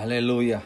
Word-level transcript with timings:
Aleluya. 0.00 0.62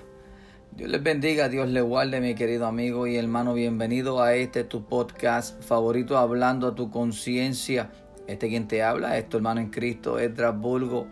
Dios 0.70 0.88
les 0.88 1.02
bendiga, 1.02 1.48
Dios 1.48 1.68
les 1.68 1.82
guarde, 1.82 2.20
mi 2.20 2.36
querido 2.36 2.68
amigo 2.68 3.08
y 3.08 3.16
hermano. 3.16 3.52
Bienvenido 3.52 4.22
a 4.22 4.36
este 4.36 4.62
tu 4.62 4.84
podcast 4.84 5.60
favorito, 5.60 6.18
hablando 6.18 6.68
a 6.68 6.74
tu 6.76 6.92
conciencia. 6.92 7.90
Este 8.28 8.48
quien 8.48 8.68
te 8.68 8.84
habla 8.84 9.18
es 9.18 9.28
tu 9.28 9.38
hermano 9.38 9.60
en 9.60 9.70
Cristo, 9.70 10.20
Edras 10.20 10.56
Bulgo. 10.56 11.08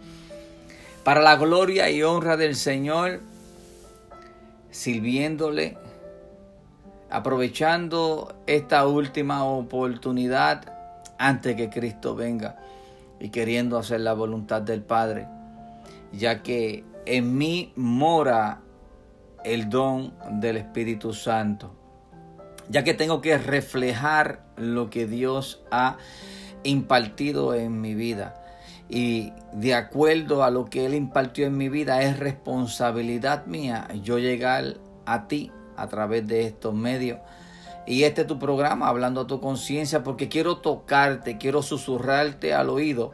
Para 1.02 1.20
la 1.20 1.34
gloria 1.34 1.90
y 1.90 2.04
honra 2.04 2.36
del 2.36 2.54
Señor, 2.54 3.22
sirviéndole, 4.70 5.76
aprovechando 7.10 8.36
esta 8.46 8.86
última 8.86 9.42
oportunidad 9.46 10.62
antes 11.18 11.56
que 11.56 11.70
Cristo 11.70 12.14
venga 12.14 12.56
y 13.18 13.30
queriendo 13.30 13.78
hacer 13.78 13.98
la 13.98 14.12
voluntad 14.12 14.62
del 14.62 14.82
Padre, 14.82 15.26
ya 16.12 16.42
que 16.42 16.84
en 17.06 17.36
mí 17.36 17.72
mora 17.76 18.60
el 19.44 19.68
don 19.68 20.14
del 20.40 20.56
Espíritu 20.56 21.12
Santo, 21.12 21.74
ya 22.68 22.84
que 22.84 22.94
tengo 22.94 23.20
que 23.20 23.38
reflejar 23.38 24.44
lo 24.56 24.90
que 24.90 25.06
Dios 25.06 25.62
ha 25.70 25.96
impartido 26.62 27.54
en 27.54 27.80
mi 27.80 27.94
vida. 27.94 28.38
Y 28.88 29.32
de 29.52 29.74
acuerdo 29.74 30.44
a 30.44 30.50
lo 30.50 30.66
que 30.66 30.86
Él 30.86 30.94
impartió 30.94 31.46
en 31.46 31.56
mi 31.56 31.68
vida, 31.68 32.02
es 32.02 32.18
responsabilidad 32.18 33.46
mía 33.46 33.88
yo 34.02 34.18
llegar 34.18 34.76
a 35.06 35.28
ti 35.28 35.50
a 35.76 35.88
través 35.88 36.26
de 36.26 36.46
estos 36.46 36.74
medios. 36.74 37.18
Y 37.86 38.04
este 38.04 38.20
es 38.20 38.26
tu 38.26 38.38
programa, 38.38 38.88
hablando 38.88 39.22
a 39.22 39.26
tu 39.26 39.40
conciencia, 39.40 40.04
porque 40.04 40.28
quiero 40.28 40.58
tocarte, 40.58 41.38
quiero 41.38 41.62
susurrarte 41.62 42.54
al 42.54 42.68
oído 42.68 43.12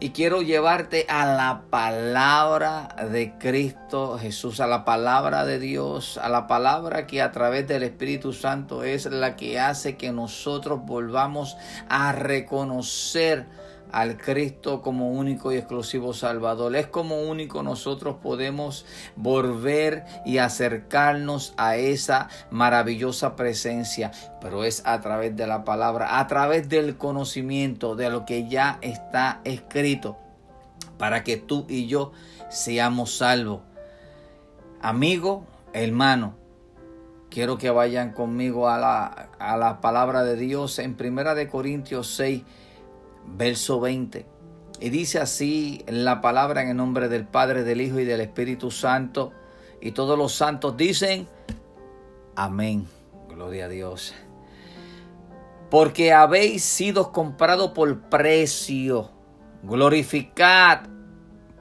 y 0.00 0.10
quiero 0.10 0.40
llevarte 0.40 1.04
a 1.10 1.26
la 1.26 1.64
palabra 1.68 2.88
de 3.12 3.34
Cristo 3.38 4.18
Jesús, 4.18 4.60
a 4.60 4.66
la 4.66 4.86
palabra 4.86 5.44
de 5.44 5.58
Dios, 5.58 6.16
a 6.16 6.30
la 6.30 6.46
palabra 6.46 7.06
que 7.06 7.20
a 7.20 7.32
través 7.32 7.68
del 7.68 7.82
Espíritu 7.82 8.32
Santo 8.32 8.82
es 8.82 9.04
la 9.04 9.36
que 9.36 9.60
hace 9.60 9.98
que 9.98 10.10
nosotros 10.10 10.80
volvamos 10.86 11.58
a 11.90 12.12
reconocer 12.12 13.44
al 13.92 14.16
Cristo 14.16 14.82
como 14.82 15.10
único 15.10 15.52
y 15.52 15.56
exclusivo 15.56 16.12
Salvador. 16.14 16.74
Es 16.76 16.86
como 16.86 17.22
único 17.22 17.62
nosotros 17.62 18.16
podemos 18.22 18.86
volver 19.16 20.04
y 20.24 20.38
acercarnos 20.38 21.54
a 21.56 21.76
esa 21.76 22.28
maravillosa 22.50 23.36
presencia, 23.36 24.12
pero 24.40 24.64
es 24.64 24.82
a 24.86 25.00
través 25.00 25.36
de 25.36 25.46
la 25.46 25.64
palabra, 25.64 26.18
a 26.18 26.26
través 26.26 26.68
del 26.68 26.96
conocimiento 26.96 27.96
de 27.96 28.10
lo 28.10 28.24
que 28.24 28.48
ya 28.48 28.78
está 28.82 29.40
escrito, 29.44 30.18
para 30.98 31.24
que 31.24 31.36
tú 31.36 31.66
y 31.68 31.86
yo 31.86 32.12
seamos 32.48 33.16
salvos. 33.16 33.60
Amigo, 34.82 35.44
hermano, 35.72 36.34
quiero 37.30 37.58
que 37.58 37.70
vayan 37.70 38.12
conmigo 38.12 38.68
a 38.68 38.78
la, 38.78 39.30
a 39.38 39.56
la 39.56 39.80
palabra 39.80 40.24
de 40.24 40.36
Dios 40.36 40.78
en 40.78 40.96
Primera 40.96 41.34
de 41.34 41.48
Corintios 41.48 42.08
6 42.14 42.42
verso 43.26 43.80
20. 43.80 44.26
Y 44.80 44.90
dice 44.90 45.18
así 45.18 45.84
la 45.86 46.20
palabra 46.20 46.62
en 46.62 46.70
el 46.70 46.76
nombre 46.76 47.08
del 47.08 47.26
Padre, 47.26 47.64
del 47.64 47.80
Hijo 47.80 48.00
y 48.00 48.04
del 48.04 48.20
Espíritu 48.20 48.70
Santo. 48.70 49.32
Y 49.80 49.92
todos 49.92 50.18
los 50.18 50.32
santos 50.32 50.76
dicen, 50.76 51.28
amén. 52.36 52.86
Gloria 53.28 53.66
a 53.66 53.68
Dios. 53.68 54.14
Porque 55.70 56.12
habéis 56.12 56.64
sido 56.64 57.12
comprados 57.12 57.70
por 57.72 58.00
precio. 58.08 59.10
Glorificad 59.62 60.80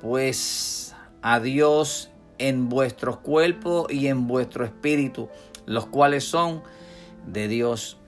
pues 0.02 0.96
a 1.22 1.40
Dios 1.40 2.10
en 2.38 2.70
vuestros 2.70 3.18
cuerpos 3.18 3.92
y 3.92 4.08
en 4.08 4.28
vuestro 4.28 4.64
espíritu, 4.64 5.30
los 5.66 5.86
cuales 5.86 6.24
son 6.24 6.64
de 7.28 7.48
Dios 7.48 7.99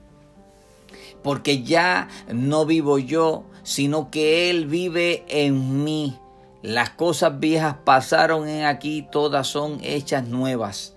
porque 1.22 1.62
ya 1.62 2.08
no 2.32 2.66
vivo 2.66 2.98
yo, 2.98 3.44
sino 3.62 4.10
que 4.10 4.50
Él 4.50 4.66
vive 4.66 5.24
en 5.28 5.84
mí. 5.84 6.18
Las 6.62 6.90
cosas 6.90 7.40
viejas 7.40 7.76
pasaron 7.84 8.48
en 8.48 8.64
aquí, 8.64 9.06
todas 9.10 9.46
son 9.48 9.80
hechas 9.82 10.26
nuevas. 10.26 10.96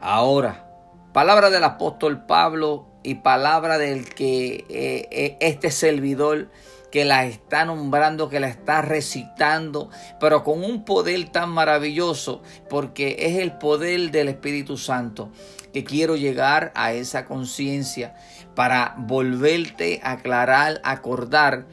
Ahora, 0.00 0.68
palabra 1.12 1.50
del 1.50 1.62
apóstol 1.62 2.26
Pablo 2.26 2.86
y 3.02 3.16
palabra 3.16 3.78
del 3.78 4.08
que 4.14 4.64
eh, 4.68 5.08
eh, 5.10 5.36
este 5.40 5.70
servidor 5.70 6.48
que 6.90 7.04
la 7.04 7.24
está 7.26 7.64
nombrando, 7.64 8.28
que 8.28 8.40
la 8.40 8.48
está 8.48 8.82
recitando, 8.82 9.90
pero 10.18 10.42
con 10.42 10.64
un 10.64 10.84
poder 10.84 11.28
tan 11.30 11.50
maravilloso, 11.50 12.42
porque 12.68 13.16
es 13.20 13.38
el 13.38 13.52
poder 13.52 14.10
del 14.10 14.28
Espíritu 14.28 14.76
Santo, 14.76 15.30
que 15.72 15.84
quiero 15.84 16.16
llegar 16.16 16.72
a 16.74 16.92
esa 16.92 17.26
conciencia 17.26 18.16
para 18.54 18.94
volverte 18.98 20.00
a 20.02 20.12
aclarar, 20.12 20.80
acordar 20.84 21.66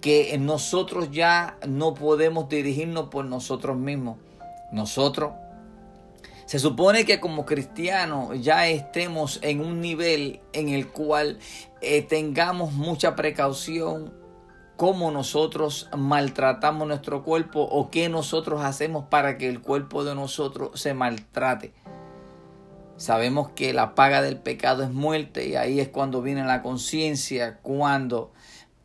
que 0.00 0.36
nosotros 0.38 1.10
ya 1.10 1.56
no 1.66 1.94
podemos 1.94 2.48
dirigirnos 2.48 3.08
por 3.08 3.24
nosotros 3.24 3.76
mismos. 3.76 4.18
Nosotros 4.70 5.32
se 6.46 6.58
supone 6.58 7.06
que 7.06 7.20
como 7.20 7.46
cristianos 7.46 8.42
ya 8.42 8.66
estemos 8.68 9.38
en 9.42 9.60
un 9.60 9.80
nivel 9.80 10.40
en 10.52 10.68
el 10.68 10.88
cual 10.88 11.38
eh, 11.80 12.02
tengamos 12.02 12.72
mucha 12.72 13.16
precaución 13.16 14.12
cómo 14.76 15.10
nosotros 15.10 15.88
maltratamos 15.96 16.86
nuestro 16.86 17.22
cuerpo 17.22 17.60
o 17.60 17.90
qué 17.90 18.08
nosotros 18.08 18.62
hacemos 18.62 19.06
para 19.06 19.38
que 19.38 19.48
el 19.48 19.60
cuerpo 19.60 20.04
de 20.04 20.14
nosotros 20.14 20.78
se 20.80 20.94
maltrate. 20.94 21.72
Sabemos 22.96 23.50
que 23.50 23.72
la 23.72 23.94
paga 23.94 24.22
del 24.22 24.38
pecado 24.38 24.84
es 24.84 24.90
muerte 24.90 25.48
y 25.48 25.56
ahí 25.56 25.80
es 25.80 25.88
cuando 25.88 26.22
viene 26.22 26.44
la 26.44 26.62
conciencia, 26.62 27.58
cuando 27.60 28.32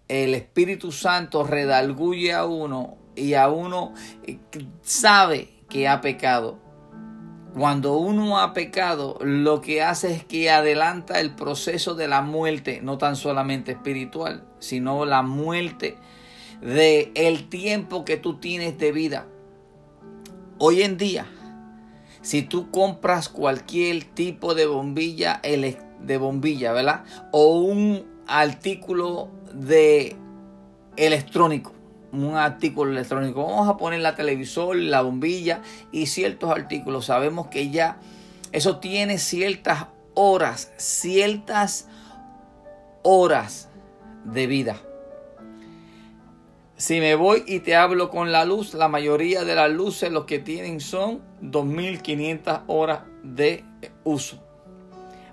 el 0.08 0.34
Espíritu 0.34 0.92
Santo 0.92 1.44
redalguye 1.44 2.34
a 2.34 2.46
uno 2.46 2.98
y 3.16 3.36
a 3.36 3.50
uno 3.50 3.94
eh, 4.24 4.40
sabe 4.82 5.50
que 5.70 5.88
ha 5.88 6.02
pecado. 6.02 6.58
Cuando 7.54 7.98
uno 7.98 8.40
ha 8.40 8.54
pecado, 8.54 9.18
lo 9.22 9.62
que 9.62 9.82
hace 9.82 10.14
es 10.14 10.24
que 10.24 10.50
adelanta 10.50 11.20
el 11.20 11.36
proceso 11.36 11.96
de 11.96 12.08
la 12.08 12.22
muerte, 12.22 12.80
no 12.82 12.98
tan 12.98 13.16
solamente 13.16 13.72
espiritual, 13.72 14.46
sino 14.60 15.06
la 15.06 15.24
muerte 15.24 15.98
de 16.62 17.12
el 17.16 17.50
tiempo 17.50 18.06
que 18.06 18.18
tú 18.18 18.40
tienes 18.40 18.78
de 18.78 18.92
vida. 18.92 19.28
Hoy 20.58 20.84
en 20.84 20.98
día, 20.98 21.26
si 22.22 22.42
tú 22.42 22.72
compras 22.72 23.30
cualquier 23.30 24.04
tipo 24.04 24.56
de 24.56 24.66
bombilla 24.66 25.42
de 25.44 26.18
bombilla, 26.18 26.74
¿verdad? 26.74 27.04
O 27.32 27.60
un 27.60 28.06
artículo 28.28 29.30
de 29.54 30.16
electrónico, 30.96 31.74
un 32.12 32.36
artículo 32.36 32.92
electrónico. 32.92 33.46
Vamos 33.46 33.68
a 33.68 33.78
poner 33.78 34.02
la 34.02 34.16
televisor, 34.16 34.76
la 34.76 35.02
bombilla 35.02 35.62
y 35.92 36.08
ciertos 36.08 36.52
artículos. 36.52 37.06
Sabemos 37.06 37.48
que 37.48 37.70
ya 37.70 37.98
eso 38.52 38.78
tiene 38.78 39.18
ciertas 39.18 39.88
horas, 40.14 40.72
ciertas 40.78 41.88
horas 43.04 43.70
de 44.26 44.48
vida. 44.48 44.78
Si 46.80 47.02
me 47.02 47.16
voy 47.16 47.44
y 47.46 47.60
te 47.60 47.76
hablo 47.76 48.10
con 48.10 48.32
la 48.32 48.46
luz, 48.46 48.74
la 48.74 48.88
mayoría 48.88 49.44
de 49.44 49.54
las 49.54 49.70
luces 49.70 50.14
lo 50.14 50.26
que 50.26 50.40
tienen 50.40 50.80
son 50.80 51.22
2500 51.42 52.62
horas 52.68 53.02
de 53.22 53.66
uso. 54.06 54.42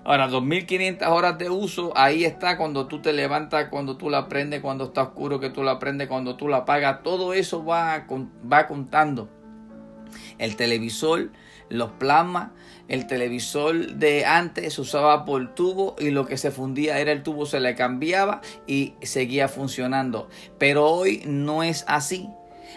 Ahora, 0.03 0.27
2500 0.27 1.07
horas 1.07 1.37
de 1.37 1.49
uso, 1.49 1.93
ahí 1.95 2.25
está 2.25 2.57
cuando 2.57 2.87
tú 2.87 3.01
te 3.01 3.13
levantas, 3.13 3.69
cuando 3.69 3.95
tú 3.95 4.09
la 4.09 4.27
prendes, 4.27 4.59
cuando 4.59 4.83
está 4.83 5.03
oscuro, 5.03 5.39
que 5.39 5.49
tú 5.49 5.63
la 5.63 5.79
prendes, 5.79 6.09
cuando 6.09 6.35
tú 6.35 6.49
la 6.49 6.57
apagas. 6.57 7.01
Todo 7.01 7.31
eso 7.31 7.63
va, 7.63 8.05
va 8.51 8.67
contando. 8.67 9.29
El 10.39 10.57
televisor, 10.57 11.29
los 11.69 11.91
plasmas, 11.91 12.49
el 12.87 13.07
televisor 13.07 13.95
de 13.95 14.25
antes 14.25 14.77
usaba 14.79 15.25
por 15.25 15.53
tubo 15.55 15.95
y 15.99 16.09
lo 16.11 16.25
que 16.25 16.37
se 16.37 16.51
fundía 16.51 16.99
era 16.99 17.11
el 17.11 17.23
tubo, 17.23 17.45
se 17.45 17.59
le 17.59 17.75
cambiaba 17.75 18.41
y 18.65 18.93
seguía 19.01 19.47
funcionando. 19.47 20.29
Pero 20.57 20.85
hoy 20.85 21.23
no 21.25 21.63
es 21.63 21.83
así. 21.87 22.29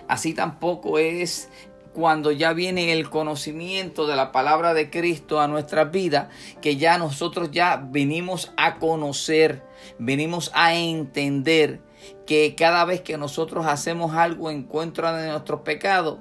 Así 0.09 0.35
tampoco 0.35 0.99
es 0.99 1.49
cuando 1.93 2.31
ya 2.31 2.53
viene 2.53 2.93
el 2.93 3.11
conocimiento 3.11 4.07
de 4.07 4.17
la 4.17 4.33
palabra 4.33 4.75
de 4.75 4.91
Cristo 4.91 5.41
a 5.41 5.49
nuestra 5.49 5.85
vida, 5.85 6.31
que 6.61 6.77
ya 6.77 6.99
nosotros 6.99 7.51
ya 7.51 7.77
venimos 7.77 8.53
a 8.57 8.79
conocer, 8.79 9.63
venimos 9.99 10.51
a 10.55 10.75
entender 10.75 11.81
que 12.27 12.55
cada 12.57 12.85
vez 12.85 13.01
que 13.01 13.19
nosotros 13.19 13.67
hacemos 13.67 14.15
algo 14.15 14.51
en 14.51 14.63
contra 14.63 15.17
de 15.17 15.31
nuestros 15.31 15.63
pecados, 15.63 16.19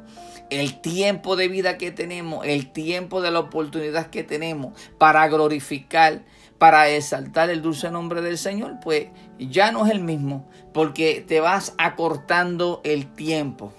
el 0.50 0.80
tiempo 0.82 1.36
de 1.36 1.48
vida 1.48 1.78
que 1.78 1.92
tenemos, 1.92 2.46
el 2.46 2.72
tiempo 2.72 3.22
de 3.22 3.32
la 3.32 3.40
oportunidad 3.40 4.08
que 4.08 4.24
tenemos 4.24 4.74
para 4.98 5.28
glorificar, 5.28 6.22
para 6.58 6.90
exaltar 6.90 7.50
el 7.50 7.62
dulce 7.62 7.92
nombre 7.92 8.22
del 8.22 8.38
Señor, 8.38 8.78
pues 8.84 9.08
ya 9.38 9.72
no 9.72 9.86
es 9.86 9.92
el 9.92 10.02
mismo, 10.02 10.48
porque 10.74 11.24
te 11.26 11.40
vas 11.40 11.74
acortando 11.78 12.82
el 12.84 13.08
tiempo. 13.08 13.72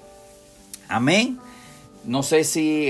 Amén. 0.89 1.39
No 2.05 2.23
sé 2.23 2.45
si 2.45 2.89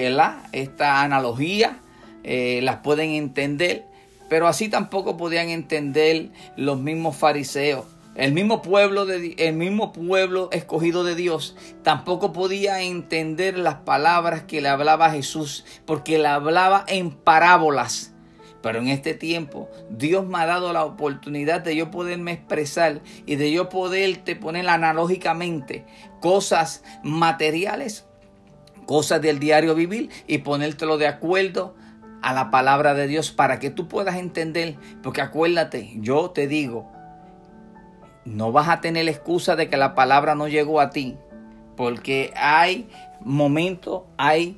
esta 0.53 1.03
analogía 1.03 1.81
eh, 2.23 2.61
las 2.63 2.77
pueden 2.77 3.11
entender, 3.11 3.85
pero 4.29 4.47
así 4.47 4.69
tampoco 4.69 5.17
podían 5.17 5.49
entender 5.49 6.31
los 6.57 6.79
mismos 6.79 7.17
fariseos. 7.17 7.85
El 8.21 8.35
mismo 8.35 8.61
pueblo, 8.61 9.07
el 9.11 9.55
mismo 9.55 9.93
pueblo 9.93 10.51
escogido 10.53 11.05
de 11.05 11.15
Dios 11.15 11.57
tampoco 11.83 12.35
podía 12.35 12.83
entender 12.83 13.57
las 13.59 13.77
palabras 13.77 14.43
que 14.43 14.61
le 14.61 14.69
hablaba 14.69 15.11
Jesús, 15.11 15.65
porque 15.87 16.19
le 16.19 16.29
hablaba 16.29 16.85
en 16.87 17.13
parábolas. 17.13 18.13
Pero 18.61 18.79
en 18.79 18.89
este 18.89 19.15
tiempo 19.15 19.71
Dios 19.89 20.27
me 20.27 20.37
ha 20.37 20.45
dado 20.45 20.75
la 20.75 20.85
oportunidad 20.85 21.63
de 21.63 21.75
yo 21.75 21.91
poderme 21.91 22.33
expresar 22.33 23.01
y 23.25 23.37
de 23.37 23.53
yo 23.53 23.71
poderte 23.71 24.37
poner 24.37 24.69
analógicamente 24.69 25.87
cosas 26.21 26.85
materiales, 27.03 28.05
cosas 28.85 29.23
del 29.23 29.39
diario 29.39 29.75
vivir 29.75 30.11
y 30.27 30.39
ponértelo 30.39 30.99
de 30.99 31.07
acuerdo 31.07 31.75
a 32.21 32.35
la 32.35 32.51
palabra 32.51 32.93
de 32.93 33.07
Dios 33.07 33.31
para 33.31 33.59
que 33.59 33.71
tú 33.71 33.89
puedas 33.89 34.17
entender. 34.17 34.77
Porque 35.03 35.23
acuérdate, 35.23 35.95
yo 36.03 36.33
te 36.33 36.47
digo, 36.47 37.00
no 38.25 38.53
vas 38.53 38.69
a 38.69 38.81
tener 38.81 39.09
excusa 39.09 39.57
de 39.57 39.69
que 39.69 39.77
la 39.77 39.95
palabra 39.95 40.35
no 40.35 40.49
llegó 40.49 40.81
a 40.81 40.91
ti. 40.91 41.17
Porque 41.77 42.33
hay 42.37 42.89
momentos, 43.21 44.03
hay 44.17 44.57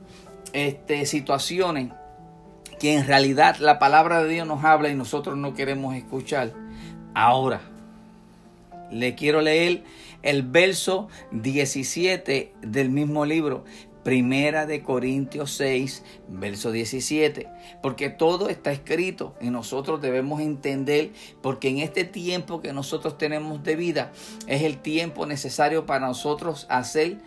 este, 0.53 1.07
situaciones 1.07 1.91
que 2.79 2.95
en 2.95 3.07
realidad 3.07 3.57
la 3.59 3.79
palabra 3.79 4.23
de 4.23 4.29
Dios 4.29 4.47
nos 4.47 4.65
habla 4.65 4.89
y 4.89 4.95
nosotros 4.95 5.37
no 5.37 5.55
queremos 5.55 5.95
escuchar. 5.95 6.53
Ahora, 7.15 7.61
le 8.91 9.15
quiero 9.15 9.41
leer 9.41 9.85
el 10.23 10.43
verso 10.43 11.09
17 11.31 12.53
del 12.61 12.91
mismo 12.91 13.25
libro. 13.25 13.65
Primera 14.03 14.67
de 14.67 14.83
Corintios 14.83 15.53
6, 15.53 16.03
verso 16.29 16.73
17. 16.73 17.49
Porque 17.83 18.11
todo 18.11 18.49
está 18.49 18.73
escrito 18.73 19.35
y 19.41 19.51
nosotros 19.51 20.01
debemos 20.01 20.41
entender, 20.41 21.13
porque 21.41 21.69
en 21.69 21.79
este 21.79 22.05
tiempo 22.05 22.61
que 22.61 22.73
nosotros 22.73 23.17
tenemos 23.17 23.63
de 23.63 23.77
vida 23.77 24.13
es 24.49 24.63
el 24.63 24.79
tiempo 24.79 25.27
necesario 25.27 25.87
para 25.87 26.07
nosotros 26.07 26.67
hacer 26.69 27.19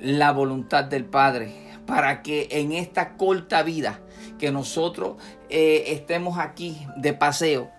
la 0.00 0.32
voluntad 0.32 0.84
del 0.84 1.04
Padre. 1.04 1.52
Para 1.86 2.22
que 2.22 2.48
en 2.50 2.72
esta 2.72 3.16
corta 3.16 3.62
vida 3.62 4.00
que 4.38 4.52
nosotros 4.52 5.16
eh, 5.50 5.84
estemos 5.88 6.38
aquí 6.38 6.78
de 6.96 7.12
paseo, 7.12 7.70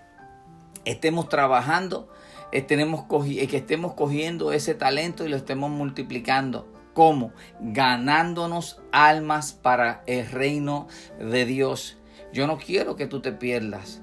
estemos 0.86 1.28
trabajando, 1.28 2.08
estemos 2.52 3.06
eh, 3.26 3.48
que 3.48 3.58
estemos 3.58 3.94
cogiendo 3.94 4.52
ese 4.52 4.76
talento 4.76 5.26
y 5.26 5.30
lo 5.30 5.38
estemos 5.38 5.72
multiplicando 5.72 6.71
¿Cómo? 6.94 7.32
Ganándonos 7.60 8.82
almas 8.92 9.54
para 9.54 10.04
el 10.08 10.30
reino 10.30 10.88
de 11.20 11.46
Dios. 11.46 11.98
Yo 12.34 12.48
no 12.48 12.58
quiero 12.58 12.96
que 12.96 13.08
tú 13.08 13.22
te 13.22 13.32
pierdas. 13.32 14.02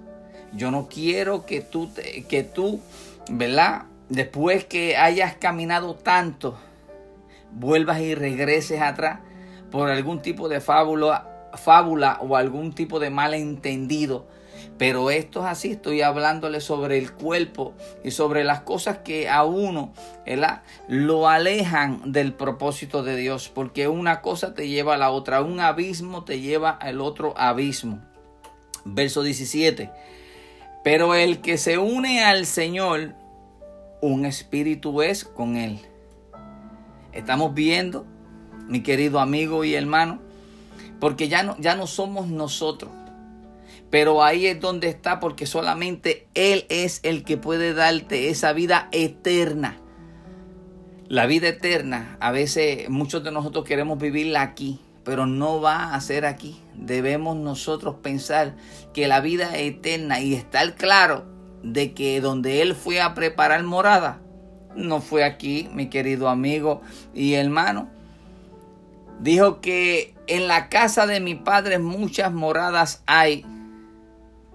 Yo 0.52 0.70
no 0.70 0.88
quiero 0.88 1.44
que 1.44 1.60
tú, 1.60 1.90
que 2.28 2.42
tú, 2.42 2.80
¿verdad? 3.30 3.84
Después 4.08 4.64
que 4.64 4.96
hayas 4.96 5.34
caminado 5.34 5.94
tanto, 5.94 6.58
vuelvas 7.52 8.00
y 8.00 8.14
regreses 8.14 8.80
atrás 8.80 9.20
por 9.70 9.90
algún 9.90 10.22
tipo 10.22 10.48
de 10.48 10.60
fábula, 10.60 11.50
fábula 11.54 12.18
o 12.22 12.36
algún 12.36 12.72
tipo 12.72 12.98
de 13.00 13.10
malentendido 13.10 14.26
pero 14.78 15.10
esto 15.10 15.40
es 15.40 15.46
así, 15.46 15.72
estoy 15.72 16.02
hablándole 16.02 16.60
sobre 16.60 16.98
el 16.98 17.12
cuerpo 17.12 17.74
y 18.04 18.12
sobre 18.12 18.44
las 18.44 18.60
cosas 18.60 18.98
que 18.98 19.28
a 19.28 19.44
uno 19.44 19.92
lo 20.86 21.28
alejan 21.28 22.12
del 22.12 22.32
propósito 22.32 23.02
de 23.02 23.16
Dios, 23.16 23.50
porque 23.52 23.88
una 23.88 24.20
cosa 24.22 24.54
te 24.54 24.68
lleva 24.68 24.94
a 24.94 24.98
la 24.98 25.10
otra, 25.10 25.42
un 25.42 25.58
abismo 25.58 26.22
te 26.24 26.40
lleva 26.40 26.70
al 26.70 27.00
otro 27.00 27.34
abismo. 27.36 28.00
Verso 28.84 29.24
17. 29.24 29.90
Pero 30.84 31.14
el 31.16 31.40
que 31.40 31.58
se 31.58 31.76
une 31.76 32.22
al 32.22 32.46
Señor, 32.46 33.14
un 34.00 34.24
espíritu 34.26 35.02
es 35.02 35.24
con 35.24 35.56
él. 35.56 35.80
Estamos 37.12 37.52
viendo, 37.52 38.06
mi 38.68 38.84
querido 38.84 39.18
amigo 39.18 39.64
y 39.64 39.74
hermano, 39.74 40.20
porque 41.00 41.26
ya 41.26 41.42
no, 41.42 41.56
ya 41.58 41.74
no 41.74 41.88
somos 41.88 42.28
nosotros. 42.28 42.92
Pero 43.90 44.22
ahí 44.22 44.46
es 44.46 44.60
donde 44.60 44.88
está 44.88 45.18
porque 45.18 45.46
solamente 45.46 46.26
Él 46.34 46.66
es 46.68 47.00
el 47.02 47.24
que 47.24 47.36
puede 47.36 47.72
darte 47.74 48.28
esa 48.28 48.52
vida 48.52 48.88
eterna. 48.92 49.78
La 51.08 51.24
vida 51.24 51.48
eterna, 51.48 52.18
a 52.20 52.30
veces 52.32 52.90
muchos 52.90 53.24
de 53.24 53.32
nosotros 53.32 53.64
queremos 53.64 53.98
vivirla 53.98 54.42
aquí, 54.42 54.78
pero 55.04 55.24
no 55.24 55.60
va 55.60 55.94
a 55.94 56.00
ser 56.02 56.26
aquí. 56.26 56.60
Debemos 56.74 57.34
nosotros 57.34 57.96
pensar 58.02 58.56
que 58.92 59.08
la 59.08 59.20
vida 59.20 59.56
eterna 59.56 60.20
y 60.20 60.34
estar 60.34 60.74
claro 60.74 61.24
de 61.62 61.94
que 61.94 62.20
donde 62.20 62.60
Él 62.60 62.74
fue 62.74 63.00
a 63.00 63.14
preparar 63.14 63.62
morada, 63.62 64.20
no 64.76 65.00
fue 65.00 65.24
aquí, 65.24 65.68
mi 65.72 65.88
querido 65.88 66.28
amigo 66.28 66.82
y 67.14 67.34
hermano. 67.34 67.88
Dijo 69.18 69.62
que 69.62 70.14
en 70.26 70.46
la 70.46 70.68
casa 70.68 71.06
de 71.06 71.20
mi 71.20 71.34
padre 71.34 71.78
muchas 71.78 72.32
moradas 72.34 73.02
hay 73.06 73.46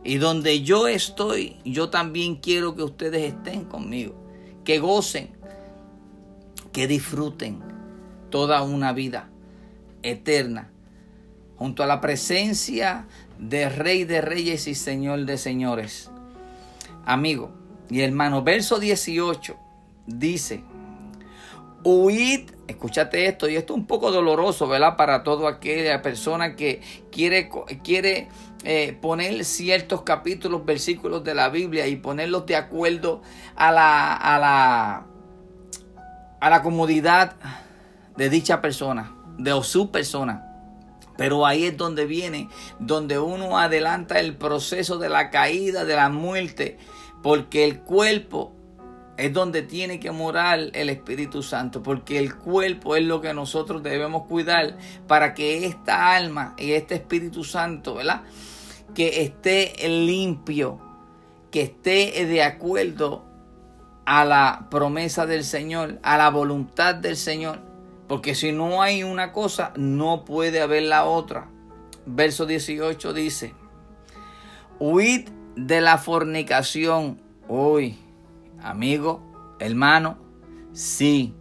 y 0.03 0.17
donde 0.17 0.61
yo 0.61 0.87
estoy, 0.87 1.57
yo 1.63 1.89
también 1.89 2.35
quiero 2.35 2.75
que 2.75 2.83
ustedes 2.83 3.33
estén 3.33 3.65
conmigo, 3.65 4.15
que 4.65 4.79
gocen, 4.79 5.29
que 6.71 6.87
disfruten 6.87 7.61
toda 8.29 8.63
una 8.63 8.93
vida 8.93 9.29
eterna 10.01 10.71
junto 11.55 11.83
a 11.83 11.87
la 11.87 12.01
presencia 12.01 13.07
de 13.39 13.69
Rey 13.69 14.03
de 14.03 14.21
Reyes 14.21 14.67
y 14.67 14.75
Señor 14.75 15.25
de 15.25 15.37
Señores. 15.37 16.11
Amigo 17.05 17.51
y 17.89 18.01
hermano, 18.01 18.43
verso 18.43 18.79
18 18.79 19.55
dice, 20.07 20.63
huid, 21.83 22.49
escúchate 22.67 23.27
esto, 23.27 23.47
y 23.47 23.55
esto 23.55 23.73
es 23.73 23.79
un 23.79 23.85
poco 23.85 24.11
doloroso, 24.11 24.67
¿verdad? 24.67 24.97
Para 24.97 25.23
toda 25.23 25.49
aquella 25.49 26.01
persona 26.01 26.55
que 26.55 26.81
quiere, 27.11 27.49
quiere 27.83 28.29
eh, 28.63 28.97
poner 29.01 29.43
ciertos 29.45 30.03
capítulos, 30.03 30.65
versículos 30.65 31.23
de 31.23 31.35
la 31.35 31.49
Biblia 31.49 31.87
y 31.87 31.97
ponerlos 31.97 32.45
de 32.45 32.55
acuerdo 32.55 33.21
a 33.55 33.71
la, 33.71 34.13
a 34.13 34.39
la, 34.39 35.05
a 36.39 36.49
la 36.49 36.61
comodidad 36.61 37.35
de 38.15 38.29
dicha 38.29 38.61
persona, 38.61 39.13
de 39.37 39.61
su 39.63 39.91
persona. 39.91 40.49
Pero 41.17 41.45
ahí 41.45 41.65
es 41.65 41.77
donde 41.77 42.05
viene, 42.05 42.49
donde 42.79 43.19
uno 43.19 43.59
adelanta 43.59 44.19
el 44.19 44.35
proceso 44.35 44.97
de 44.97 45.09
la 45.09 45.29
caída, 45.29 45.85
de 45.85 45.95
la 45.95 46.09
muerte, 46.09 46.77
porque 47.21 47.65
el 47.65 47.81
cuerpo 47.81 48.53
es 49.17 49.31
donde 49.31 49.61
tiene 49.61 49.99
que 49.99 50.11
morar 50.11 50.71
el 50.73 50.89
Espíritu 50.89 51.43
Santo, 51.43 51.83
porque 51.83 52.17
el 52.17 52.35
cuerpo 52.35 52.95
es 52.95 53.03
lo 53.03 53.21
que 53.21 53.33
nosotros 53.33 53.83
debemos 53.83 54.25
cuidar 54.27 54.77
para 55.07 55.33
que 55.33 55.65
esta 55.65 56.15
alma 56.15 56.55
y 56.57 56.71
este 56.71 56.95
Espíritu 56.95 57.43
Santo, 57.43 57.95
¿verdad? 57.95 58.23
Que 58.93 59.23
esté 59.23 59.73
limpio, 59.87 60.79
que 61.51 61.61
esté 61.61 62.25
de 62.25 62.43
acuerdo 62.43 63.25
a 64.05 64.25
la 64.25 64.67
promesa 64.69 65.25
del 65.25 65.43
Señor, 65.43 65.99
a 66.03 66.17
la 66.17 66.29
voluntad 66.29 66.95
del 66.95 67.17
Señor, 67.17 67.59
porque 68.07 68.35
si 68.35 68.51
no 68.51 68.81
hay 68.81 69.03
una 69.03 69.31
cosa, 69.31 69.73
no 69.75 70.25
puede 70.25 70.61
haber 70.61 70.83
la 70.83 71.05
otra. 71.05 71.49
Verso 72.05 72.45
18 72.45 73.13
dice, 73.13 73.53
huid 74.79 75.29
de 75.55 75.81
la 75.81 75.97
fornicación. 75.97 77.21
Hoy 77.47 77.97
amigo, 78.63 79.21
hermano, 79.59 80.17
sí. 80.71 81.35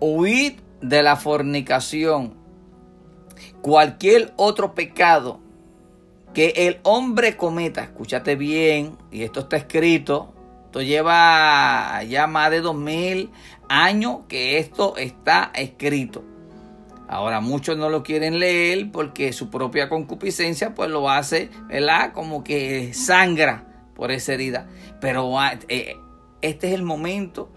Huid 0.00 0.54
de 0.80 1.02
la 1.02 1.16
fornicación. 1.16 2.34
Cualquier 3.62 4.32
otro 4.36 4.74
pecado 4.74 5.40
que 6.36 6.52
el 6.54 6.80
hombre 6.82 7.34
cometa, 7.38 7.82
escúchate 7.82 8.36
bien, 8.36 8.98
y 9.10 9.22
esto 9.22 9.40
está 9.40 9.56
escrito, 9.56 10.34
esto 10.66 10.82
lleva 10.82 12.02
ya 12.02 12.26
más 12.26 12.50
de 12.50 12.60
dos 12.60 12.76
mil 12.76 13.30
años 13.70 14.18
que 14.28 14.58
esto 14.58 14.98
está 14.98 15.50
escrito. 15.54 16.22
Ahora 17.08 17.40
muchos 17.40 17.78
no 17.78 17.88
lo 17.88 18.02
quieren 18.02 18.38
leer 18.38 18.92
porque 18.92 19.32
su 19.32 19.48
propia 19.48 19.88
concupiscencia 19.88 20.74
pues 20.74 20.90
lo 20.90 21.08
hace, 21.08 21.48
¿verdad? 21.68 22.12
Como 22.12 22.44
que 22.44 22.92
sangra 22.92 23.88
por 23.94 24.10
esa 24.10 24.34
herida. 24.34 24.68
Pero 25.00 25.32
eh, 25.68 25.96
este 26.42 26.68
es 26.68 26.74
el 26.74 26.82
momento 26.82 27.50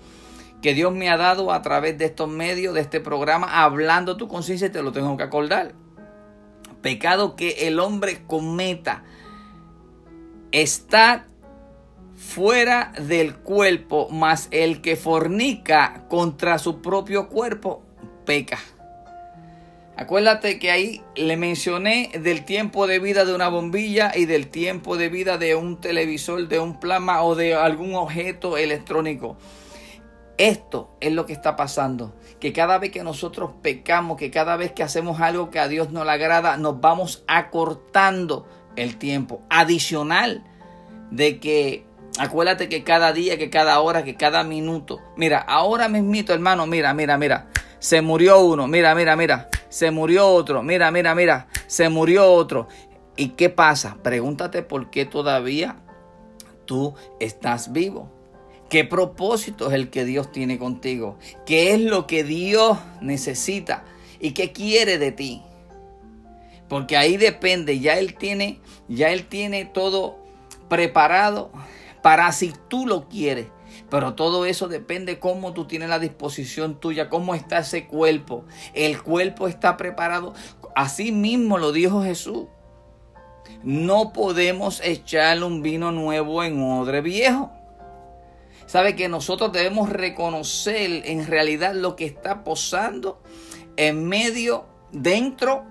que 0.62 0.74
Dios 0.74 0.94
me 0.94 1.10
ha 1.10 1.18
dado 1.18 1.52
a 1.52 1.62
través 1.62 1.98
de 1.98 2.06
estos 2.06 2.30
medios, 2.30 2.74
de 2.76 2.80
este 2.80 3.02
programa, 3.02 3.62
hablando 3.62 4.16
tu 4.16 4.30
conciencia 4.30 4.68
y 4.68 4.72
te 4.72 4.82
lo 4.82 4.94
tengo 4.94 5.18
que 5.18 5.24
acordar. 5.24 5.74
Pecado 6.82 7.36
que 7.36 7.68
el 7.68 7.80
hombre 7.80 8.24
cometa 8.26 9.04
está 10.52 11.28
fuera 12.16 12.92
del 13.00 13.36
cuerpo, 13.36 14.10
mas 14.12 14.48
el 14.52 14.82
que 14.82 14.96
fornica 14.96 16.06
contra 16.10 16.60
su 16.60 16.82
propio 16.82 17.30
cuerpo 17.30 17.84
peca. 18.26 18.60
Acuérdate 19.96 20.60
que 20.60 20.72
ahí 20.72 21.02
le 21.16 21.36
mencioné 21.36 22.12
del 22.22 22.46
tiempo 22.46 22.88
de 22.88 23.00
vida 23.00 23.26
de 23.26 23.36
una 23.36 23.50
bombilla 23.50 24.14
y 24.16 24.26
del 24.26 24.48
tiempo 24.48 24.96
de 24.96 25.10
vida 25.10 25.38
de 25.38 25.56
un 25.56 25.82
televisor, 25.82 26.48
de 26.48 26.60
un 26.60 26.80
plasma 26.80 27.22
o 27.24 27.36
de 27.36 27.56
algún 27.56 27.96
objeto 27.96 28.58
electrónico. 28.58 29.36
Esto 30.40 30.96
es 31.02 31.12
lo 31.12 31.26
que 31.26 31.34
está 31.34 31.58
pasando. 31.58 32.16
Que 32.40 32.54
cada 32.54 32.78
vez 32.78 32.92
que 32.92 33.04
nosotros 33.04 33.52
pecamos, 33.62 34.18
que 34.18 34.32
cada 34.32 34.56
vez 34.56 34.72
que 34.72 34.84
hacemos 34.84 35.20
algo 35.20 35.50
que 35.50 35.60
a 35.60 35.68
Dios 35.68 35.92
no 35.92 36.06
le 36.06 36.12
agrada, 36.12 36.56
nos 36.56 36.80
vamos 36.80 37.26
acortando 37.28 38.48
el 38.78 38.98
tiempo. 38.98 39.42
Adicional 39.50 40.46
de 41.12 41.42
que, 41.42 41.86
acuérdate 42.20 42.70
que 42.70 42.86
cada 42.86 43.12
día, 43.12 43.38
que 43.38 43.50
cada 43.50 43.82
hora, 43.82 44.06
que 44.06 44.16
cada 44.16 44.46
minuto. 44.46 45.02
Mira, 45.18 45.40
ahora 45.40 45.90
mismito, 45.90 46.34
hermano, 46.34 46.66
mira, 46.68 46.94
mira, 46.94 47.18
mira. 47.18 47.50
Se 47.80 48.02
murió 48.02 48.40
uno, 48.40 48.66
mira, 48.66 48.96
mira, 48.96 49.18
mira. 49.18 49.50
Se 49.68 49.92
murió 49.92 50.30
otro, 50.30 50.64
mira, 50.64 50.90
mira, 50.90 51.16
mira. 51.16 51.48
Se 51.68 51.90
murió 51.90 52.32
otro. 52.32 52.70
¿Y 53.18 53.30
qué 53.30 53.50
pasa? 53.50 53.98
Pregúntate 54.02 54.64
por 54.64 54.90
qué 54.90 55.06
todavía 55.06 55.76
tú 56.64 56.96
estás 57.20 57.74
vivo. 57.74 58.19
¿Qué 58.70 58.86
propósito 58.86 59.68
es 59.68 59.74
el 59.74 59.90
que 59.90 60.06
Dios 60.06 60.32
tiene 60.32 60.60
contigo? 60.60 61.18
¿Qué 61.48 61.74
es 61.74 61.82
lo 61.82 62.06
que 62.06 62.24
Dios 62.24 62.78
necesita 63.02 63.84
y 64.20 64.34
qué 64.34 64.52
quiere 64.52 65.00
de 65.00 65.12
ti? 65.12 65.42
Porque 66.68 66.96
ahí 66.96 67.18
depende, 67.18 67.80
ya 67.80 67.98
él 67.98 68.14
tiene, 68.14 68.60
ya 68.88 69.10
él 69.10 69.26
tiene 69.26 69.66
todo 69.66 70.20
preparado 70.70 71.52
para 72.04 72.32
si 72.32 72.54
tú 72.68 72.86
lo 72.86 73.10
quieres. 73.10 73.48
Pero 73.90 74.14
todo 74.14 74.46
eso 74.46 74.68
depende 74.68 75.18
cómo 75.18 75.54
tú 75.54 75.66
tienes 75.66 75.90
la 75.90 75.98
disposición 75.98 76.80
tuya, 76.80 77.10
cómo 77.10 77.34
está 77.34 77.60
ese 77.60 77.88
cuerpo. 77.88 78.46
El 78.76 79.02
cuerpo 79.02 79.48
está 79.48 79.78
preparado. 79.78 80.36
Así 80.76 81.12
mismo 81.12 81.58
lo 81.58 81.72
dijo 81.72 82.04
Jesús. 82.04 82.46
No 83.64 84.14
podemos 84.14 84.80
echarle 84.84 85.46
un 85.46 85.64
vino 85.64 85.92
nuevo 85.92 86.44
en 86.44 86.62
odre 86.62 87.02
viejo 87.02 87.52
sabe 88.70 88.96
que 88.96 89.10
nosotros 89.10 89.52
debemos 89.52 89.90
reconocer 89.90 91.02
en 91.06 91.26
realidad 91.26 91.74
lo 91.74 91.96
que 91.96 92.06
está 92.06 92.44
posando 92.44 93.20
en 93.78 94.08
medio, 94.08 94.68
dentro 94.92 95.66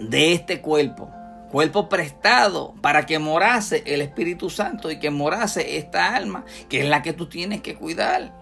de 0.00 0.34
este 0.34 0.60
cuerpo. 0.60 1.10
Cuerpo 1.50 1.88
prestado 1.88 2.74
para 2.82 3.06
que 3.06 3.18
morase 3.18 3.82
el 3.86 4.02
Espíritu 4.02 4.50
Santo 4.50 4.90
y 4.90 4.98
que 4.98 5.08
morase 5.08 5.78
esta 5.78 6.14
alma, 6.14 6.44
que 6.68 6.80
es 6.80 6.88
la 6.90 7.00
que 7.00 7.14
tú 7.14 7.26
tienes 7.26 7.62
que 7.62 7.74
cuidar. 7.74 8.34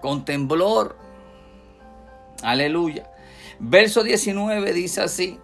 Con 0.00 0.24
temblor. 0.24 0.96
Aleluya. 2.42 3.10
Verso 3.58 4.02
19 4.02 4.72
dice 4.72 5.02
así. 5.02 5.38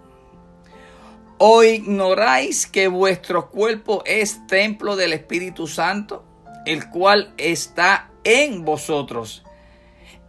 ¿O 1.36 1.62
ignoráis 1.62 2.66
que 2.66 2.88
vuestro 2.88 3.50
cuerpo 3.50 4.02
es 4.06 4.46
templo 4.46 4.96
del 4.96 5.12
Espíritu 5.12 5.66
Santo? 5.66 6.29
El 6.66 6.88
cual 6.90 7.32
está 7.36 8.10
en 8.24 8.64
vosotros, 8.64 9.44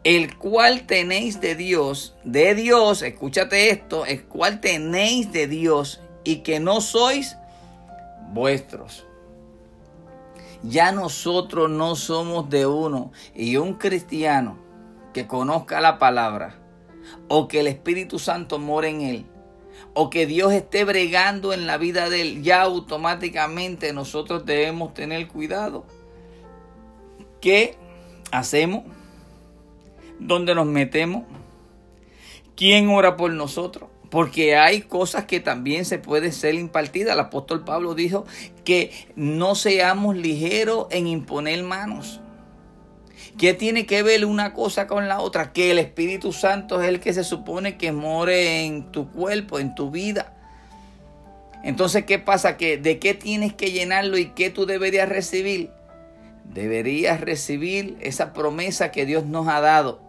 el 0.03 0.37
cual 0.37 0.87
tenéis 0.87 1.41
de 1.41 1.55
Dios, 1.55 2.15
de 2.23 2.55
Dios, 2.55 3.01
escúchate 3.01 3.69
esto, 3.69 4.05
el 4.05 4.23
cual 4.23 4.59
tenéis 4.59 5.31
de 5.31 5.47
Dios 5.47 6.01
y 6.23 6.37
que 6.37 6.59
no 6.59 6.81
sois 6.81 7.37
vuestros. 8.31 9.05
Ya 10.63 10.91
nosotros 10.91 11.69
no 11.69 11.95
somos 11.95 12.49
de 12.49 12.65
uno 12.65 13.11
y 13.35 13.57
un 13.57 13.73
cristiano 13.75 14.57
que 15.13 15.27
conozca 15.27 15.81
la 15.81 15.97
palabra 15.99 16.59
o 17.27 17.47
que 17.47 17.59
el 17.59 17.67
Espíritu 17.67 18.19
Santo 18.19 18.59
more 18.59 18.87
en 18.87 19.01
él 19.01 19.25
o 19.93 20.09
que 20.09 20.25
Dios 20.25 20.53
esté 20.53 20.85
bregando 20.85 21.53
en 21.53 21.67
la 21.67 21.77
vida 21.77 22.09
de 22.09 22.21
él, 22.21 22.43
ya 22.43 22.61
automáticamente 22.61 23.91
nosotros 23.93 24.45
debemos 24.45 24.93
tener 24.93 25.27
cuidado 25.27 25.85
¿Qué 27.41 27.75
hacemos? 28.31 28.83
¿Dónde 30.19 30.53
nos 30.53 30.67
metemos? 30.67 31.23
¿Quién 32.55 32.89
ora 32.89 33.17
por 33.17 33.31
nosotros? 33.31 33.89
Porque 34.11 34.55
hay 34.55 34.81
cosas 34.81 35.25
que 35.25 35.39
también 35.39 35.85
se 35.85 35.97
pueden 35.97 36.33
ser 36.33 36.53
impartidas. 36.53 37.13
El 37.13 37.21
apóstol 37.21 37.65
Pablo 37.65 37.95
dijo 37.95 38.25
que 38.63 38.91
no 39.15 39.55
seamos 39.55 40.15
ligeros 40.15 40.85
en 40.91 41.07
imponer 41.07 41.63
manos. 41.63 42.19
¿Qué 43.39 43.55
tiene 43.55 43.87
que 43.87 44.03
ver 44.03 44.25
una 44.25 44.53
cosa 44.53 44.85
con 44.85 45.07
la 45.07 45.19
otra? 45.19 45.51
Que 45.51 45.71
el 45.71 45.79
Espíritu 45.79 46.33
Santo 46.33 46.79
es 46.79 46.89
el 46.89 46.99
que 46.99 47.13
se 47.13 47.23
supone 47.23 47.77
que 47.77 47.91
more 47.91 48.65
en 48.65 48.91
tu 48.91 49.09
cuerpo, 49.09 49.57
en 49.57 49.73
tu 49.73 49.89
vida. 49.89 50.37
Entonces, 51.63 52.05
¿qué 52.05 52.19
pasa? 52.19 52.53
¿De 52.53 52.99
qué 52.99 53.13
tienes 53.15 53.53
que 53.53 53.71
llenarlo 53.71 54.19
y 54.19 54.27
qué 54.27 54.51
tú 54.51 54.67
deberías 54.67 55.09
recibir? 55.09 55.71
Deberías 56.45 57.21
recibir 57.21 57.97
esa 58.01 58.33
promesa 58.33 58.91
que 58.91 59.05
Dios 59.05 59.25
nos 59.25 59.47
ha 59.47 59.61
dado. 59.61 60.01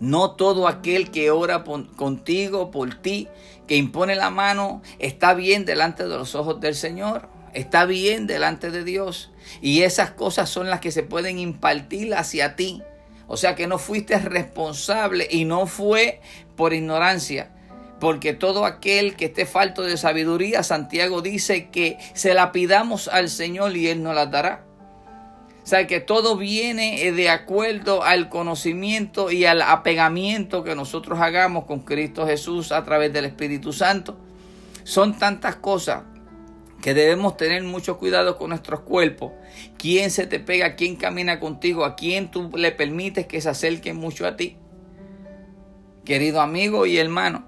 No 0.00 0.32
todo 0.32 0.66
aquel 0.66 1.10
que 1.10 1.30
ora 1.30 1.64
contigo, 1.64 2.70
por 2.70 2.94
ti, 2.94 3.28
que 3.66 3.76
impone 3.76 4.16
la 4.16 4.30
mano, 4.30 4.82
está 4.98 5.34
bien 5.34 5.64
delante 5.64 6.02
de 6.04 6.16
los 6.16 6.34
ojos 6.34 6.60
del 6.60 6.74
Señor, 6.74 7.28
está 7.52 7.84
bien 7.84 8.26
delante 8.26 8.70
de 8.70 8.84
Dios. 8.84 9.30
Y 9.60 9.82
esas 9.82 10.10
cosas 10.10 10.50
son 10.50 10.68
las 10.68 10.80
que 10.80 10.90
se 10.90 11.02
pueden 11.02 11.38
impartir 11.38 12.14
hacia 12.14 12.56
ti. 12.56 12.82
O 13.26 13.36
sea 13.36 13.54
que 13.54 13.66
no 13.66 13.78
fuiste 13.78 14.18
responsable 14.18 15.26
y 15.30 15.44
no 15.44 15.66
fue 15.66 16.20
por 16.56 16.74
ignorancia. 16.74 17.50
Porque 18.00 18.34
todo 18.34 18.66
aquel 18.66 19.16
que 19.16 19.26
esté 19.26 19.46
falto 19.46 19.82
de 19.82 19.96
sabiduría, 19.96 20.62
Santiago 20.62 21.22
dice 21.22 21.70
que 21.70 21.96
se 22.12 22.34
la 22.34 22.52
pidamos 22.52 23.08
al 23.08 23.30
Señor 23.30 23.76
y 23.76 23.88
Él 23.88 24.02
nos 24.02 24.14
la 24.14 24.26
dará. 24.26 24.66
O 25.64 25.66
sea, 25.66 25.86
que 25.86 25.98
todo 25.98 26.36
viene 26.36 27.06
eh, 27.06 27.12
de 27.12 27.30
acuerdo 27.30 28.02
al 28.04 28.28
conocimiento 28.28 29.30
y 29.30 29.46
al 29.46 29.62
apegamiento 29.62 30.62
que 30.62 30.74
nosotros 30.74 31.20
hagamos 31.20 31.64
con 31.64 31.80
Cristo 31.80 32.26
Jesús 32.26 32.70
a 32.70 32.84
través 32.84 33.14
del 33.14 33.24
Espíritu 33.24 33.72
Santo. 33.72 34.18
Son 34.82 35.18
tantas 35.18 35.56
cosas 35.56 36.02
que 36.82 36.92
debemos 36.92 37.38
tener 37.38 37.62
mucho 37.62 37.96
cuidado 37.96 38.36
con 38.36 38.50
nuestros 38.50 38.80
cuerpos. 38.80 39.32
¿Quién 39.78 40.10
se 40.10 40.26
te 40.26 40.38
pega? 40.38 40.76
¿Quién 40.76 40.96
camina 40.96 41.40
contigo? 41.40 41.86
¿A 41.86 41.96
quién 41.96 42.30
tú 42.30 42.50
le 42.54 42.70
permites 42.70 43.26
que 43.26 43.40
se 43.40 43.48
acerque 43.48 43.94
mucho 43.94 44.26
a 44.26 44.36
ti? 44.36 44.58
Querido 46.04 46.42
amigo 46.42 46.84
y 46.84 46.98
hermano, 46.98 47.46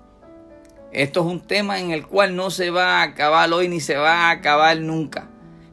esto 0.90 1.20
es 1.20 1.26
un 1.26 1.40
tema 1.46 1.80
en 1.80 1.90
el 1.90 2.06
cual 2.06 2.35
no 2.35 2.49
se 2.49 2.70
va 2.70 3.00
a 3.00 3.02
acabar 3.02 3.52
hoy 3.52 3.68
ni 3.68 3.80
se 3.80 3.99
va 3.99 4.28
a 4.28 4.30
acabar 4.30 4.78
nunca. 4.78 5.28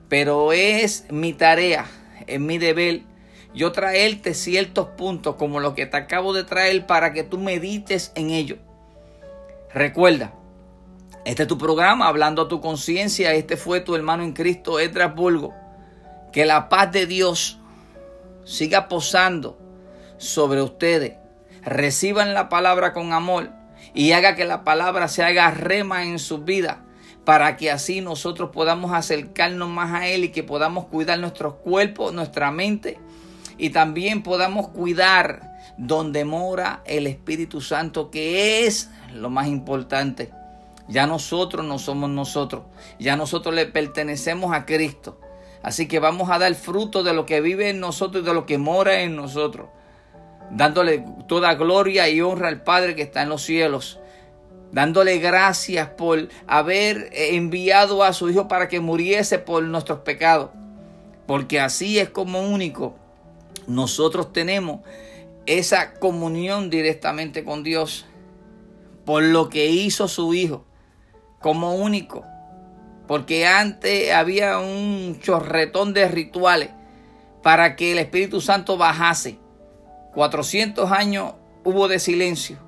Pero 0.10 0.52
es 0.52 1.06
mi 1.10 1.32
tarea 1.32 1.86
en 2.28 2.46
mi 2.46 2.58
deber 2.58 3.02
yo 3.54 3.72
traerte 3.72 4.34
ciertos 4.34 4.88
puntos 4.90 5.36
como 5.36 5.60
lo 5.60 5.76
que 5.76 5.86
te 5.86 5.98
acabo 5.98 6.34
de 6.34 6.44
traer 6.44 6.88
para 6.88 7.14
que 7.14 7.24
tú 7.24 7.38
medites 7.38 8.12
en 8.16 8.32
ello. 8.32 8.58
Recuerda, 9.74 10.34
este 11.26 11.44
es 11.44 11.48
tu 11.48 11.58
programa, 11.58 12.08
hablando 12.08 12.44
a 12.44 12.48
tu 12.48 12.62
conciencia. 12.62 13.34
Este 13.34 13.56
fue 13.56 13.80
tu 13.80 13.96
hermano 13.96 14.24
en 14.24 14.34
Cristo, 14.34 14.80
Edras 14.80 15.16
Bulgo. 15.16 15.54
Que 16.32 16.46
la 16.46 16.68
paz 16.68 16.92
de 16.92 17.06
Dios 17.06 17.60
siga 18.44 18.88
posando 18.88 19.58
sobre 20.18 20.62
ustedes. 20.62 21.14
Reciban 21.62 22.34
la 22.34 22.50
palabra 22.50 22.92
con 22.92 23.14
amor 23.14 23.52
y 23.94 24.12
haga 24.14 24.36
que 24.36 24.46
la 24.46 24.64
palabra 24.64 25.08
se 25.08 25.24
haga 25.24 25.52
rema 25.52 26.04
en 26.04 26.18
su 26.18 26.40
vida 26.40 26.84
para 27.26 27.56
que 27.56 27.72
así 27.72 28.02
nosotros 28.02 28.50
podamos 28.52 28.92
acercarnos 28.92 29.70
más 29.70 29.94
a 29.94 30.08
Él 30.08 30.26
y 30.26 30.30
que 30.30 30.44
podamos 30.44 30.86
cuidar 30.86 31.20
nuestros 31.20 31.56
cuerpos, 31.56 32.14
nuestra 32.14 32.52
mente 32.52 33.00
y 33.58 33.70
también 33.70 34.24
podamos 34.24 34.70
cuidar 34.70 35.54
donde 35.78 36.26
mora 36.26 36.82
el 36.86 37.08
Espíritu 37.08 37.62
Santo, 37.62 38.12
que 38.12 38.66
es 38.66 38.90
lo 39.14 39.30
más 39.30 39.48
importante. 39.48 40.32
Ya 40.88 41.08
nosotros 41.08 41.66
no 41.66 41.80
somos 41.80 42.10
nosotros, 42.10 42.64
ya 43.00 43.16
nosotros 43.16 43.56
le 43.56 43.66
pertenecemos 43.66 44.54
a 44.54 44.66
Cristo. 44.66 45.20
Así 45.62 45.88
que 45.88 46.00
vamos 46.00 46.30
a 46.30 46.40
dar 46.40 46.54
fruto 46.56 47.04
de 47.04 47.14
lo 47.14 47.26
que 47.26 47.40
vive 47.40 47.70
en 47.70 47.80
nosotros 47.80 48.24
y 48.24 48.26
de 48.26 48.34
lo 48.34 48.46
que 48.46 48.58
mora 48.58 49.02
en 49.02 49.16
nosotros, 49.16 49.70
dándole 50.52 51.06
toda 51.28 51.54
gloria 51.54 52.10
y 52.10 52.20
honra 52.20 52.50
al 52.50 52.64
Padre 52.64 52.96
que 52.96 53.04
está 53.04 53.22
en 53.22 53.30
los 53.30 53.44
cielos 53.44 54.00
dándole 54.74 55.20
gracias 55.20 55.88
por 55.90 56.28
haber 56.48 57.10
enviado 57.14 58.04
a 58.04 58.12
su 58.12 58.30
Hijo 58.30 58.48
para 58.48 58.68
que 58.68 58.80
muriese 58.80 59.38
por 59.38 59.64
nuestros 59.64 60.00
pecados. 60.00 60.50
Porque 61.28 61.62
así 61.62 62.00
es 62.00 62.10
como 62.10 62.42
único 62.42 62.96
nosotros 63.68 64.34
tenemos 64.34 64.82
esa 65.46 65.94
comunión 65.94 66.70
directamente 66.70 67.46
con 67.46 67.64
Dios 67.64 68.06
por 69.06 69.24
lo 69.24 69.48
que 69.48 69.68
hizo 69.68 70.08
su 70.08 70.34
Hijo 70.34 70.66
como 71.40 71.76
único. 71.76 72.26
Porque 73.08 73.46
antes 73.46 74.12
había 74.12 74.58
un 74.58 75.20
chorretón 75.22 75.94
de 75.94 76.08
rituales 76.08 76.70
para 77.44 77.76
que 77.76 77.92
el 77.92 78.00
Espíritu 78.00 78.42
Santo 78.42 78.76
bajase. 78.76 79.38
400 80.14 80.92
años 80.92 81.34
hubo 81.64 81.88
de 81.88 82.00
silencio 82.00 82.63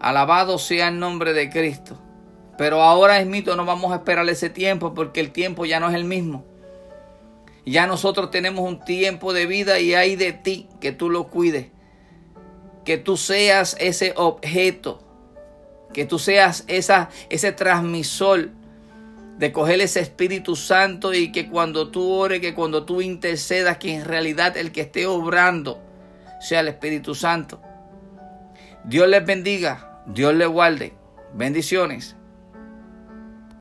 Alabado 0.00 0.58
sea 0.58 0.88
el 0.88 0.98
nombre 0.98 1.32
de 1.32 1.50
Cristo. 1.50 1.98
Pero 2.58 2.82
ahora 2.82 3.20
es 3.20 3.26
mito, 3.26 3.54
no 3.56 3.64
vamos 3.64 3.92
a 3.92 3.96
esperar 3.96 4.28
ese 4.28 4.50
tiempo 4.50 4.94
porque 4.94 5.20
el 5.20 5.30
tiempo 5.30 5.66
ya 5.66 5.80
no 5.80 5.88
es 5.88 5.94
el 5.94 6.04
mismo. 6.04 6.44
Ya 7.66 7.86
nosotros 7.86 8.30
tenemos 8.30 8.64
un 8.64 8.80
tiempo 8.80 9.32
de 9.32 9.46
vida 9.46 9.80
y 9.80 9.94
hay 9.94 10.16
de 10.16 10.32
ti 10.32 10.68
que 10.80 10.92
tú 10.92 11.10
lo 11.10 11.28
cuides. 11.28 11.66
Que 12.84 12.96
tú 12.96 13.16
seas 13.16 13.76
ese 13.80 14.14
objeto. 14.16 15.02
Que 15.92 16.06
tú 16.06 16.18
seas 16.18 16.64
esa, 16.68 17.10
ese 17.28 17.52
transmisor 17.52 18.50
de 19.38 19.52
coger 19.52 19.80
ese 19.80 20.00
Espíritu 20.00 20.56
Santo 20.56 21.12
y 21.12 21.30
que 21.30 21.48
cuando 21.48 21.90
tú 21.90 22.10
ores, 22.10 22.40
que 22.40 22.54
cuando 22.54 22.84
tú 22.84 23.02
intercedas, 23.02 23.78
que 23.78 23.94
en 23.94 24.04
realidad 24.04 24.56
el 24.56 24.72
que 24.72 24.82
esté 24.82 25.06
obrando 25.06 25.82
sea 26.40 26.60
el 26.60 26.68
Espíritu 26.68 27.14
Santo. 27.14 27.60
Dios 28.84 29.08
les 29.08 29.24
bendiga, 29.26 29.85
Dios 30.06 30.34
les 30.34 30.48
guarde. 30.48 30.92
Bendiciones. 31.34 32.16